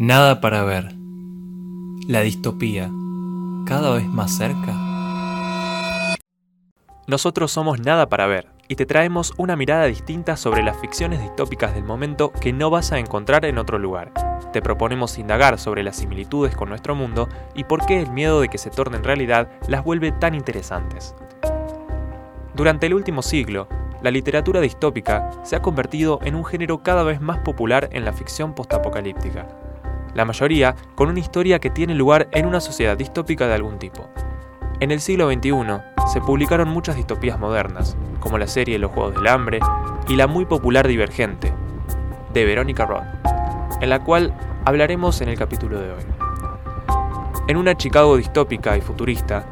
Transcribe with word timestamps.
Nada 0.00 0.40
para 0.40 0.62
ver. 0.62 0.94
La 2.06 2.20
distopía, 2.20 2.88
cada 3.66 3.92
vez 3.94 4.06
más 4.06 4.30
cerca. 4.30 4.72
Nosotros 7.08 7.50
somos 7.50 7.80
Nada 7.80 8.08
para 8.08 8.28
ver 8.28 8.46
y 8.68 8.76
te 8.76 8.86
traemos 8.86 9.34
una 9.38 9.56
mirada 9.56 9.86
distinta 9.86 10.36
sobre 10.36 10.62
las 10.62 10.78
ficciones 10.80 11.20
distópicas 11.20 11.74
del 11.74 11.82
momento 11.82 12.30
que 12.30 12.52
no 12.52 12.70
vas 12.70 12.92
a 12.92 13.00
encontrar 13.00 13.44
en 13.44 13.58
otro 13.58 13.80
lugar. 13.80 14.12
Te 14.52 14.62
proponemos 14.62 15.18
indagar 15.18 15.58
sobre 15.58 15.82
las 15.82 15.96
similitudes 15.96 16.54
con 16.54 16.68
nuestro 16.68 16.94
mundo 16.94 17.28
y 17.56 17.64
por 17.64 17.84
qué 17.84 18.00
el 18.00 18.12
miedo 18.12 18.40
de 18.40 18.48
que 18.48 18.58
se 18.58 18.70
tornen 18.70 19.02
realidad 19.02 19.50
las 19.66 19.82
vuelve 19.82 20.12
tan 20.12 20.36
interesantes. 20.36 21.16
Durante 22.54 22.86
el 22.86 22.94
último 22.94 23.20
siglo, 23.22 23.66
la 24.00 24.12
literatura 24.12 24.60
distópica 24.60 25.28
se 25.42 25.56
ha 25.56 25.60
convertido 25.60 26.20
en 26.22 26.36
un 26.36 26.44
género 26.44 26.84
cada 26.84 27.02
vez 27.02 27.20
más 27.20 27.38
popular 27.38 27.88
en 27.90 28.04
la 28.04 28.12
ficción 28.12 28.54
postapocalíptica 28.54 29.48
la 30.18 30.24
mayoría 30.24 30.74
con 30.96 31.08
una 31.08 31.20
historia 31.20 31.60
que 31.60 31.70
tiene 31.70 31.94
lugar 31.94 32.28
en 32.32 32.44
una 32.44 32.60
sociedad 32.60 32.96
distópica 32.96 33.46
de 33.46 33.54
algún 33.54 33.78
tipo. 33.78 34.08
En 34.80 34.90
el 34.90 35.00
siglo 35.00 35.30
XXI 35.30 35.52
se 36.12 36.20
publicaron 36.20 36.68
muchas 36.68 36.96
distopías 36.96 37.38
modernas, 37.38 37.96
como 38.18 38.36
la 38.36 38.48
serie 38.48 38.80
Los 38.80 38.90
Juegos 38.90 39.14
del 39.14 39.28
Hambre 39.28 39.60
y 40.08 40.16
la 40.16 40.26
muy 40.26 40.44
popular 40.44 40.88
Divergente, 40.88 41.52
de 42.34 42.44
Verónica 42.44 42.84
Roth, 42.84 43.04
en 43.80 43.90
la 43.90 44.02
cual 44.02 44.34
hablaremos 44.64 45.20
en 45.20 45.28
el 45.28 45.38
capítulo 45.38 45.78
de 45.78 45.92
hoy. 45.92 46.02
En 47.46 47.56
una 47.56 47.76
Chicago 47.76 48.16
distópica 48.16 48.76
y 48.76 48.80
futurista, 48.80 49.46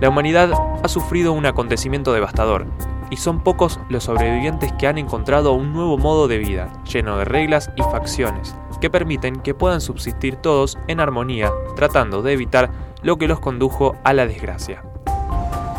la 0.00 0.08
humanidad 0.08 0.50
ha 0.82 0.88
sufrido 0.88 1.32
un 1.32 1.46
acontecimiento 1.46 2.12
devastador, 2.12 2.66
y 3.10 3.18
son 3.18 3.40
pocos 3.40 3.78
los 3.88 4.04
sobrevivientes 4.04 4.72
que 4.72 4.88
han 4.88 4.98
encontrado 4.98 5.52
un 5.52 5.72
nuevo 5.72 5.96
modo 5.96 6.26
de 6.26 6.38
vida, 6.38 6.72
lleno 6.92 7.16
de 7.18 7.24
reglas 7.24 7.70
y 7.76 7.82
facciones, 7.82 8.54
que 8.80 8.90
permiten 8.90 9.40
que 9.40 9.54
puedan 9.54 9.80
subsistir 9.80 10.36
todos 10.36 10.78
en 10.86 11.00
armonía, 11.00 11.50
tratando 11.76 12.22
de 12.22 12.32
evitar 12.32 12.70
lo 13.02 13.18
que 13.18 13.28
los 13.28 13.40
condujo 13.40 13.96
a 14.04 14.12
la 14.12 14.26
desgracia. 14.26 14.82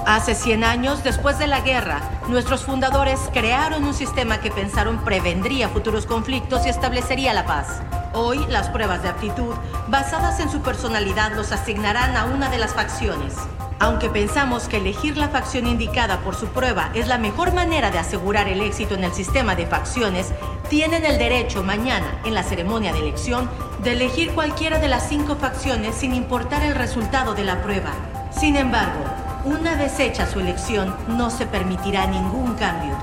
Hace 0.06 0.34
100 0.34 0.64
años, 0.64 1.04
después 1.04 1.38
de 1.38 1.46
la 1.46 1.62
guerra, 1.62 2.02
nuestros 2.30 2.64
fundadores 2.64 3.20
crearon 3.32 3.84
un 3.84 3.94
sistema 3.94 4.40
que 4.42 4.50
pensaron 4.50 4.98
prevendría 5.06 5.70
futuros 5.70 6.08
conflictos 6.08 6.66
y 6.66 6.70
establecería 6.70 7.32
la 7.34 7.46
paz. 7.46 7.82
Hoy, 8.14 8.44
las 8.50 8.70
pruebas 8.70 9.04
de 9.04 9.10
aptitud, 9.10 9.54
basadas 9.88 10.40
en 10.40 10.50
su 10.50 10.62
personalidad, 10.62 11.36
los 11.36 11.52
asignarán 11.52 12.18
a 12.18 12.26
una 12.26 12.50
de 12.50 12.58
las 12.58 12.74
facciones. 12.74 13.36
Aunque 13.78 14.10
pensamos 14.10 14.68
que 14.68 14.78
elegir 14.78 15.16
la 15.16 15.30
facción 15.30 15.68
indicada 15.68 16.20
por 16.22 16.36
su 16.36 16.48
prueba 16.48 16.90
es 16.96 17.08
la 17.08 17.18
mejor 17.18 17.54
manera 17.54 17.92
de 17.92 18.00
asegurar 18.00 18.48
el 18.48 18.62
éxito 18.62 18.96
en 18.96 19.04
el 19.06 19.14
sistema 19.14 19.56
de 19.56 19.68
facciones, 19.68 20.34
tienen 20.70 21.06
el 21.06 21.18
derecho 21.18 21.64
mañana, 21.64 22.22
en 22.26 22.34
la 22.34 22.44
ceremonia 22.44 22.94
de 22.94 23.00
elección, 23.00 23.50
de 23.84 23.94
elegir 23.94 24.32
cualquiera 24.32 24.80
de 24.80 24.88
las 24.88 25.10
cinco 25.10 25.36
facciones 25.36 25.96
sin 25.96 26.14
importar 26.14 26.64
el 26.64 26.76
resultado 26.76 27.34
de 27.34 27.44
la 27.44 27.62
prueba. 27.62 27.92
Sin 28.32 28.56
embargo, 28.56 29.04
una 29.46 29.76
vez 29.76 30.00
hecha 30.00 30.28
su 30.28 30.40
elección, 30.40 30.96
no 31.08 31.30
se 31.30 31.46
permitirá 31.46 32.08
ningún 32.08 32.56
cambio. 32.56 32.96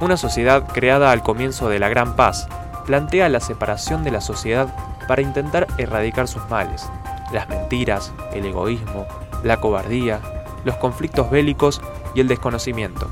Una 0.00 0.16
sociedad 0.16 0.66
creada 0.66 1.10
al 1.12 1.22
comienzo 1.22 1.68
de 1.68 1.78
la 1.78 1.88
Gran 1.88 2.16
Paz 2.16 2.48
plantea 2.86 3.28
la 3.28 3.40
separación 3.40 4.04
de 4.04 4.12
la 4.12 4.20
sociedad 4.20 4.68
para 5.06 5.22
intentar 5.22 5.66
erradicar 5.78 6.28
sus 6.28 6.48
males 6.48 6.88
las 7.32 7.48
mentiras, 7.48 8.12
el 8.32 8.46
egoísmo, 8.46 9.06
la 9.42 9.58
cobardía, 9.58 10.20
los 10.64 10.76
conflictos 10.76 11.30
bélicos 11.30 11.80
y 12.14 12.20
el 12.20 12.28
desconocimiento. 12.28 13.08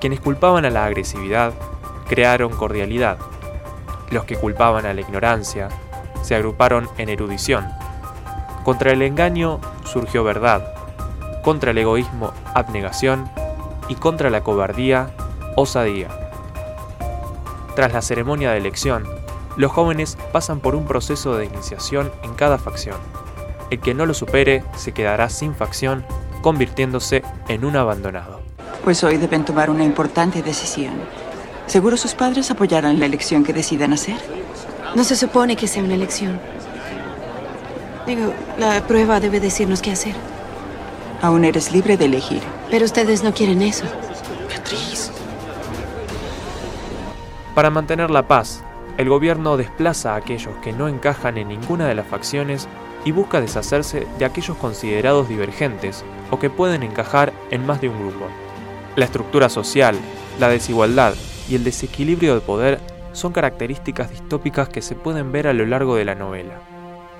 Quienes 0.00 0.20
culpaban 0.20 0.64
a 0.64 0.70
la 0.70 0.86
agresividad 0.86 1.52
crearon 2.08 2.52
cordialidad. 2.52 3.18
Los 4.10 4.24
que 4.24 4.36
culpaban 4.36 4.86
a 4.86 4.94
la 4.94 5.02
ignorancia 5.02 5.68
se 6.22 6.34
agruparon 6.34 6.88
en 6.96 7.10
erudición. 7.10 7.68
Contra 8.64 8.92
el 8.92 9.02
engaño 9.02 9.60
surgió 9.84 10.24
verdad. 10.24 10.72
Contra 11.42 11.72
el 11.72 11.78
egoísmo, 11.78 12.32
abnegación. 12.54 13.30
Y 13.88 13.94
contra 13.94 14.30
la 14.30 14.42
cobardía, 14.42 15.10
osadía. 15.56 16.08
Tras 17.76 17.92
la 17.92 18.00
ceremonia 18.00 18.52
de 18.52 18.58
elección, 18.58 19.04
los 19.56 19.70
jóvenes 19.70 20.16
pasan 20.32 20.60
por 20.60 20.74
un 20.74 20.86
proceso 20.86 21.36
de 21.36 21.44
iniciación 21.44 22.10
en 22.22 22.34
cada 22.34 22.56
facción. 22.56 22.96
El 23.70 23.80
que 23.80 23.94
no 23.94 24.06
lo 24.06 24.14
supere 24.14 24.64
se 24.76 24.92
quedará 24.92 25.28
sin 25.28 25.54
facción, 25.54 26.04
convirtiéndose 26.42 27.22
en 27.48 27.64
un 27.64 27.76
abandonado. 27.76 28.39
Pues 28.84 29.04
hoy 29.04 29.18
deben 29.18 29.44
tomar 29.44 29.68
una 29.68 29.84
importante 29.84 30.42
decisión. 30.42 30.94
¿Seguro 31.66 31.96
sus 31.96 32.14
padres 32.14 32.50
apoyarán 32.50 32.98
la 32.98 33.06
elección 33.06 33.44
que 33.44 33.52
decidan 33.52 33.92
hacer? 33.92 34.16
No 34.94 35.04
se 35.04 35.16
supone 35.16 35.54
que 35.54 35.68
sea 35.68 35.84
una 35.84 35.94
elección. 35.94 36.40
Digo, 38.06 38.32
la 38.58 38.80
prueba 38.86 39.20
debe 39.20 39.38
decirnos 39.38 39.82
qué 39.82 39.92
hacer. 39.92 40.14
Aún 41.20 41.44
eres 41.44 41.72
libre 41.72 41.96
de 41.96 42.06
elegir. 42.06 42.42
Pero 42.70 42.86
ustedes 42.86 43.22
no 43.22 43.34
quieren 43.34 43.60
eso. 43.60 43.84
Beatriz. 44.48 45.12
Para 47.54 47.68
mantener 47.68 48.10
la 48.10 48.26
paz, 48.26 48.62
el 48.96 49.08
gobierno 49.08 49.56
desplaza 49.58 50.14
a 50.14 50.16
aquellos 50.16 50.56
que 50.62 50.72
no 50.72 50.88
encajan 50.88 51.36
en 51.36 51.48
ninguna 51.48 51.86
de 51.86 51.94
las 51.94 52.06
facciones 52.06 52.66
y 53.04 53.12
busca 53.12 53.40
deshacerse 53.40 54.06
de 54.18 54.24
aquellos 54.24 54.56
considerados 54.56 55.28
divergentes 55.28 56.04
o 56.30 56.38
que 56.38 56.50
pueden 56.50 56.82
encajar 56.82 57.32
en 57.50 57.66
más 57.66 57.80
de 57.80 57.90
un 57.90 57.98
grupo. 57.98 58.26
La 58.96 59.04
estructura 59.04 59.48
social, 59.48 59.96
la 60.38 60.48
desigualdad 60.48 61.14
y 61.48 61.54
el 61.54 61.64
desequilibrio 61.64 62.34
de 62.34 62.40
poder 62.40 62.80
son 63.12 63.32
características 63.32 64.10
distópicas 64.10 64.68
que 64.68 64.82
se 64.82 64.94
pueden 64.94 65.32
ver 65.32 65.46
a 65.46 65.52
lo 65.52 65.66
largo 65.66 65.96
de 65.96 66.04
la 66.04 66.14
novela, 66.14 66.60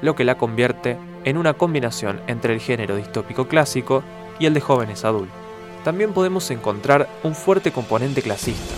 lo 0.03 0.15
que 0.15 0.25
la 0.25 0.37
convierte 0.39 0.97
en 1.25 1.37
una 1.37 1.55
combinación 1.55 2.21
entre 2.27 2.55
el 2.55 2.61
género 2.61 2.97
distópico 2.97 3.49
clásico 3.49 4.03
y 4.39 4.47
el 4.47 4.55
de 4.55 4.61
jóvenes 4.61 5.05
adultos. 5.05 5.37
También 5.85 6.13
podemos 6.13 6.51
encontrar 6.51 7.09
un 7.23 7.35
fuerte 7.35 7.73
componente 7.73 8.23
clasista, 8.23 8.75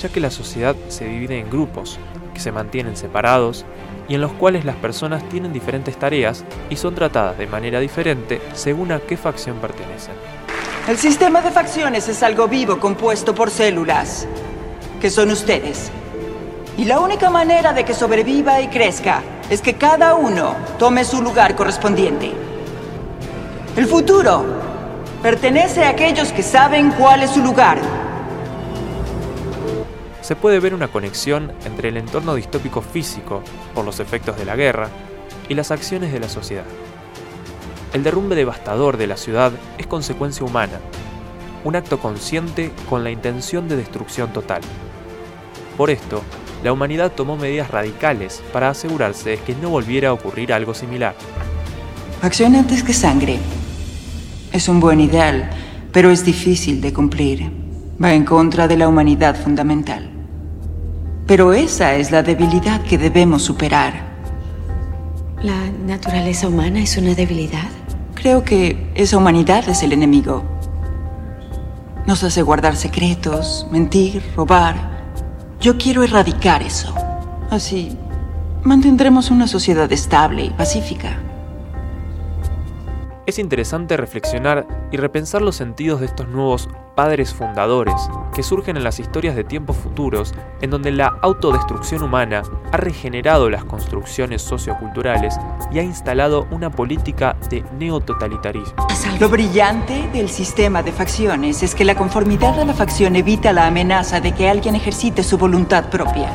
ya 0.00 0.08
que 0.08 0.20
la 0.20 0.30
sociedad 0.30 0.76
se 0.88 1.06
divide 1.06 1.38
en 1.38 1.50
grupos, 1.50 1.98
se 2.40 2.50
mantienen 2.50 2.96
separados 2.96 3.64
y 4.08 4.14
en 4.14 4.20
los 4.20 4.32
cuales 4.32 4.64
las 4.64 4.76
personas 4.76 5.28
tienen 5.28 5.52
diferentes 5.52 5.96
tareas 5.96 6.44
y 6.68 6.76
son 6.76 6.94
tratadas 6.94 7.38
de 7.38 7.46
manera 7.46 7.78
diferente 7.78 8.40
según 8.54 8.90
a 8.90 8.98
qué 8.98 9.16
facción 9.16 9.58
pertenecen. 9.58 10.14
El 10.88 10.98
sistema 10.98 11.40
de 11.40 11.50
facciones 11.50 12.08
es 12.08 12.22
algo 12.22 12.48
vivo 12.48 12.80
compuesto 12.80 13.34
por 13.34 13.50
células, 13.50 14.26
que 15.00 15.10
son 15.10 15.30
ustedes. 15.30 15.90
Y 16.76 16.84
la 16.84 17.00
única 17.00 17.30
manera 17.30 17.72
de 17.72 17.84
que 17.84 17.94
sobreviva 17.94 18.60
y 18.60 18.68
crezca 18.68 19.22
es 19.48 19.60
que 19.60 19.74
cada 19.74 20.14
uno 20.14 20.56
tome 20.78 21.04
su 21.04 21.22
lugar 21.22 21.54
correspondiente. 21.54 22.32
El 23.76 23.86
futuro 23.86 24.44
pertenece 25.22 25.84
a 25.84 25.90
aquellos 25.90 26.32
que 26.32 26.42
saben 26.42 26.90
cuál 26.92 27.22
es 27.22 27.30
su 27.30 27.42
lugar 27.42 27.78
se 30.30 30.36
puede 30.36 30.60
ver 30.60 30.74
una 30.74 30.86
conexión 30.86 31.52
entre 31.64 31.88
el 31.88 31.96
entorno 31.96 32.36
distópico 32.36 32.82
físico, 32.82 33.42
por 33.74 33.84
los 33.84 33.98
efectos 33.98 34.36
de 34.36 34.44
la 34.44 34.54
guerra, 34.54 34.88
y 35.48 35.54
las 35.54 35.72
acciones 35.72 36.12
de 36.12 36.20
la 36.20 36.28
sociedad. 36.28 36.62
El 37.92 38.04
derrumbe 38.04 38.36
devastador 38.36 38.96
de 38.96 39.08
la 39.08 39.16
ciudad 39.16 39.52
es 39.78 39.86
consecuencia 39.86 40.46
humana, 40.46 40.78
un 41.64 41.76
acto 41.76 41.98
consciente 41.98 42.70
con 42.88 43.02
la 43.02 43.10
intención 43.10 43.68
de 43.68 43.76
destrucción 43.76 44.32
total. 44.32 44.60
Por 45.76 45.90
esto, 45.90 46.22
la 46.62 46.72
humanidad 46.72 47.12
tomó 47.12 47.36
medidas 47.36 47.70
radicales 47.70 48.42
para 48.52 48.70
asegurarse 48.70 49.30
de 49.30 49.38
que 49.38 49.54
no 49.54 49.70
volviera 49.70 50.10
a 50.10 50.12
ocurrir 50.12 50.52
algo 50.52 50.74
similar. 50.74 51.14
Acción 52.22 52.54
antes 52.54 52.82
que 52.82 52.92
sangre. 52.92 53.38
Es 54.52 54.68
un 54.68 54.78
buen 54.78 55.00
ideal, 55.00 55.50
pero 55.90 56.10
es 56.10 56.24
difícil 56.24 56.80
de 56.80 56.92
cumplir. 56.92 57.50
Va 58.02 58.12
en 58.12 58.24
contra 58.24 58.68
de 58.68 58.76
la 58.76 58.88
humanidad 58.88 59.36
fundamental. 59.36 60.10
Pero 61.26 61.52
esa 61.52 61.94
es 61.94 62.10
la 62.10 62.22
debilidad 62.22 62.82
que 62.82 62.98
debemos 62.98 63.42
superar. 63.42 64.10
¿La 65.42 65.70
naturaleza 65.70 66.48
humana 66.48 66.82
es 66.82 66.96
una 66.98 67.14
debilidad? 67.14 67.79
Creo 68.20 68.44
que 68.44 68.92
esa 68.94 69.16
humanidad 69.16 69.66
es 69.70 69.82
el 69.82 69.94
enemigo. 69.94 70.44
Nos 72.06 72.22
hace 72.22 72.42
guardar 72.42 72.76
secretos, 72.76 73.66
mentir, 73.70 74.22
robar. 74.36 74.76
Yo 75.58 75.78
quiero 75.78 76.02
erradicar 76.02 76.62
eso. 76.62 76.94
Así 77.48 77.96
mantendremos 78.62 79.30
una 79.30 79.46
sociedad 79.46 79.90
estable 79.90 80.44
y 80.44 80.50
pacífica. 80.50 81.16
Es 83.30 83.38
interesante 83.38 83.96
reflexionar 83.96 84.66
y 84.90 84.96
repensar 84.96 85.40
los 85.40 85.54
sentidos 85.54 86.00
de 86.00 86.06
estos 86.06 86.26
nuevos 86.26 86.68
padres 86.96 87.32
fundadores 87.32 87.94
que 88.34 88.42
surgen 88.42 88.76
en 88.76 88.82
las 88.82 88.98
historias 88.98 89.36
de 89.36 89.44
tiempos 89.44 89.76
futuros 89.76 90.34
en 90.60 90.70
donde 90.70 90.90
la 90.90 91.16
autodestrucción 91.22 92.02
humana 92.02 92.42
ha 92.72 92.76
regenerado 92.76 93.48
las 93.48 93.62
construcciones 93.64 94.42
socioculturales 94.42 95.36
y 95.70 95.78
ha 95.78 95.84
instalado 95.84 96.48
una 96.50 96.70
política 96.70 97.36
de 97.48 97.64
neototalitarismo. 97.78 98.88
Lo 99.20 99.28
brillante 99.28 100.08
del 100.12 100.28
sistema 100.28 100.82
de 100.82 100.90
facciones 100.90 101.62
es 101.62 101.76
que 101.76 101.84
la 101.84 101.94
conformidad 101.94 102.58
a 102.58 102.64
la 102.64 102.74
facción 102.74 103.14
evita 103.14 103.52
la 103.52 103.68
amenaza 103.68 104.20
de 104.20 104.34
que 104.34 104.48
alguien 104.48 104.74
ejercite 104.74 105.22
su 105.22 105.38
voluntad 105.38 105.88
propia. 105.88 106.32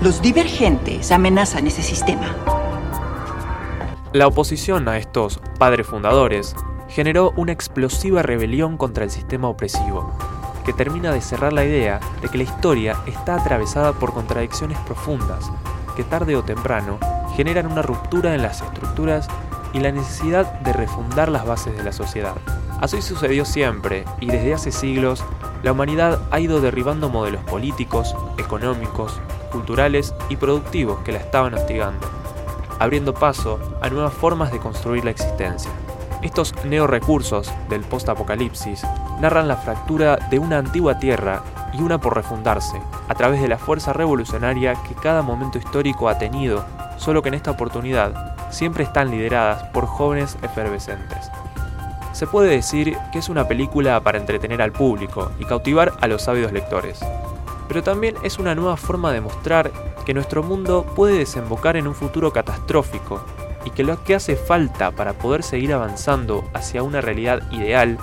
Los 0.00 0.22
divergentes 0.22 1.12
amenazan 1.12 1.66
ese 1.66 1.82
sistema. 1.82 2.57
La 4.18 4.26
oposición 4.26 4.88
a 4.88 4.98
estos 4.98 5.38
padres 5.60 5.86
fundadores 5.86 6.56
generó 6.88 7.32
una 7.36 7.52
explosiva 7.52 8.20
rebelión 8.20 8.76
contra 8.76 9.04
el 9.04 9.12
sistema 9.12 9.46
opresivo, 9.46 10.12
que 10.64 10.72
termina 10.72 11.12
de 11.12 11.20
cerrar 11.20 11.52
la 11.52 11.64
idea 11.64 12.00
de 12.20 12.28
que 12.28 12.38
la 12.38 12.42
historia 12.42 12.96
está 13.06 13.36
atravesada 13.36 13.92
por 13.92 14.12
contradicciones 14.12 14.76
profundas, 14.80 15.48
que 15.94 16.02
tarde 16.02 16.34
o 16.34 16.42
temprano 16.42 16.98
generan 17.36 17.70
una 17.70 17.82
ruptura 17.82 18.34
en 18.34 18.42
las 18.42 18.60
estructuras 18.60 19.28
y 19.72 19.78
la 19.78 19.92
necesidad 19.92 20.52
de 20.62 20.72
refundar 20.72 21.28
las 21.28 21.46
bases 21.46 21.76
de 21.76 21.84
la 21.84 21.92
sociedad. 21.92 22.34
Así 22.80 23.00
sucedió 23.02 23.44
siempre, 23.44 24.04
y 24.18 24.26
desde 24.26 24.52
hace 24.52 24.72
siglos, 24.72 25.22
la 25.62 25.70
humanidad 25.70 26.22
ha 26.32 26.40
ido 26.40 26.60
derribando 26.60 27.08
modelos 27.08 27.44
políticos, 27.44 28.16
económicos, 28.36 29.20
culturales 29.52 30.12
y 30.28 30.34
productivos 30.34 30.98
que 31.04 31.12
la 31.12 31.18
estaban 31.18 31.54
hostigando, 31.54 32.17
abriendo 32.78 33.14
paso 33.14 33.58
a 33.80 33.88
nuevas 33.88 34.12
formas 34.12 34.52
de 34.52 34.58
construir 34.58 35.04
la 35.04 35.10
existencia. 35.10 35.70
Estos 36.22 36.54
neorecursos 36.64 37.52
del 37.68 37.82
post-apocalipsis 37.82 38.84
narran 39.20 39.46
la 39.46 39.56
fractura 39.56 40.16
de 40.30 40.38
una 40.38 40.58
antigua 40.58 40.98
tierra 40.98 41.42
y 41.72 41.82
una 41.82 41.98
por 41.98 42.16
refundarse, 42.16 42.80
a 43.08 43.14
través 43.14 43.40
de 43.40 43.48
la 43.48 43.58
fuerza 43.58 43.92
revolucionaria 43.92 44.74
que 44.88 44.94
cada 44.94 45.22
momento 45.22 45.58
histórico 45.58 46.08
ha 46.08 46.18
tenido, 46.18 46.64
solo 46.96 47.22
que 47.22 47.28
en 47.28 47.34
esta 47.34 47.50
oportunidad 47.50 48.36
siempre 48.50 48.84
están 48.84 49.10
lideradas 49.10 49.64
por 49.68 49.86
jóvenes 49.86 50.36
efervescentes. 50.42 51.30
Se 52.12 52.26
puede 52.26 52.50
decir 52.50 52.96
que 53.12 53.20
es 53.20 53.28
una 53.28 53.46
película 53.46 54.00
para 54.00 54.18
entretener 54.18 54.60
al 54.60 54.72
público 54.72 55.30
y 55.38 55.44
cautivar 55.44 55.92
a 56.00 56.08
los 56.08 56.26
ávidos 56.26 56.52
lectores, 56.52 56.98
pero 57.68 57.82
también 57.82 58.16
es 58.24 58.38
una 58.38 58.54
nueva 58.54 58.76
forma 58.76 59.12
de 59.12 59.20
mostrar 59.20 59.70
que 60.08 60.14
nuestro 60.14 60.42
mundo 60.42 60.86
puede 60.96 61.18
desembocar 61.18 61.76
en 61.76 61.86
un 61.86 61.94
futuro 61.94 62.32
catastrófico 62.32 63.22
y 63.66 63.70
que 63.70 63.84
lo 63.84 64.02
que 64.04 64.14
hace 64.14 64.36
falta 64.36 64.90
para 64.90 65.12
poder 65.12 65.42
seguir 65.42 65.74
avanzando 65.74 66.48
hacia 66.54 66.82
una 66.82 67.02
realidad 67.02 67.42
ideal 67.52 67.98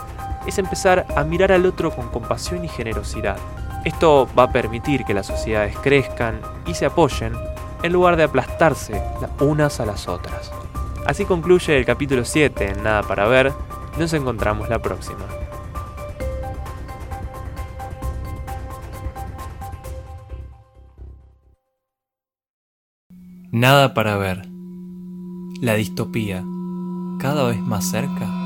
es 0.46 0.60
empezar 0.60 1.08
a 1.16 1.24
mirar 1.24 1.52
al 1.52 1.66
otro 1.66 1.90
con 1.90 2.10
compasión 2.10 2.64
y 2.64 2.68
generosidad. 2.68 3.38
Esto 3.86 4.30
va 4.38 4.44
a 4.44 4.52
permitir 4.52 5.04
que 5.04 5.16
las 5.16 5.26
sociedades 5.26 5.76
crezcan 5.80 6.42
y 6.68 6.76
se 6.76 6.86
apoyen 6.86 7.34
en 7.82 7.92
lugar 7.92 8.18
de 8.18 8.24
aplastarse 8.26 9.02
las 9.20 9.32
unas 9.42 9.80
a 9.80 9.88
las 9.88 10.08
otras. 10.08 10.52
Así 11.08 11.26
concluye 11.26 11.76
el 11.76 11.86
capítulo 11.86 12.24
7 12.24 12.70
en 12.70 12.84
Nada 12.84 13.02
para 13.02 13.28
ver. 13.28 13.52
Nos 13.98 14.14
encontramos 14.14 14.70
la 14.70 14.78
próxima. 14.78 15.26
Nada 23.52 23.94
para 23.94 24.18
ver. 24.18 24.48
La 25.62 25.76
distopía, 25.76 26.44
cada 27.20 27.48
vez 27.48 27.60
más 27.60 27.90
cerca. 27.90 28.45